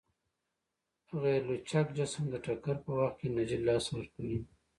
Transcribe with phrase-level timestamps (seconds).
[1.21, 4.39] غیرلچک جسم د ټکر په وخت کې انرژي له لاسه ورکوي.